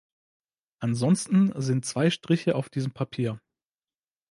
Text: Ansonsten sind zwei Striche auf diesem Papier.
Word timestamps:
Ansonsten 0.79 1.51
sind 1.61 1.85
zwei 1.85 2.09
Striche 2.09 2.55
auf 2.55 2.69
diesem 2.71 2.91
Papier. 2.91 3.39